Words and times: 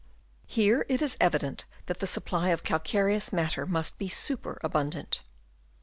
Here 0.47 0.83
it 0.89 0.99
is 1.03 1.15
evident 1.21 1.65
that 1.85 1.99
the 1.99 2.07
supply 2.07 2.49
of 2.49 2.63
cal 2.63 2.79
careous 2.79 3.31
matter 3.31 3.67
must 3.67 3.99
be 3.99 4.09
superabundant. 4.09 5.21